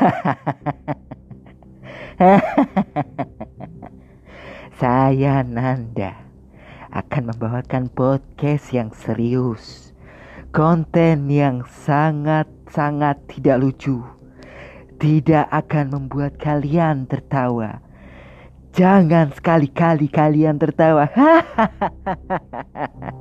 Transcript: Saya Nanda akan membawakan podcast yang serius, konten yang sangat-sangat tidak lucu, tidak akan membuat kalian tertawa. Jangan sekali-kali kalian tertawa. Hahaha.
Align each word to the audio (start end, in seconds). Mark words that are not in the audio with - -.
Saya 4.80 5.44
Nanda 5.44 6.16
akan 6.88 7.22
membawakan 7.34 7.92
podcast 7.92 8.72
yang 8.72 8.88
serius, 8.96 9.92
konten 10.56 11.28
yang 11.28 11.68
sangat-sangat 11.68 13.20
tidak 13.28 13.60
lucu, 13.60 14.00
tidak 14.96 15.44
akan 15.52 15.92
membuat 15.92 16.40
kalian 16.40 17.04
tertawa. 17.04 17.84
Jangan 18.72 19.34
sekali-kali 19.34 20.08
kalian 20.08 20.56
tertawa. 20.56 21.10
Hahaha. 21.10 23.18